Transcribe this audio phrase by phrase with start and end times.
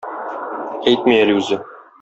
[0.93, 1.63] Әйтми әле үзе.